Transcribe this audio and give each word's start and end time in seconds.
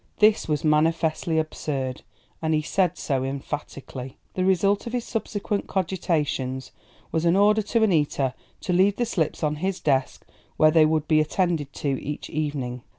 This 0.17 0.47
was 0.47 0.63
manifestly 0.63 1.37
absurd, 1.37 2.01
and 2.41 2.55
he 2.55 2.63
said 2.63 2.97
so 2.97 3.23
emphatically. 3.23 4.17
The 4.33 4.43
result 4.43 4.87
of 4.87 4.93
his 4.93 5.03
subsequent 5.05 5.67
cogitations 5.67 6.71
was 7.11 7.23
an 7.23 7.35
order 7.35 7.61
to 7.61 7.81
Annita 7.83 8.33
to 8.61 8.73
leave 8.73 8.95
the 8.95 9.05
slips 9.05 9.43
on 9.43 9.57
his 9.57 9.79
desk, 9.79 10.25
where 10.57 10.71
they 10.71 10.87
would 10.87 11.07
be 11.07 11.19
attended 11.21 11.71
to 11.73 12.01
each 12.03 12.31
evening. 12.31 12.81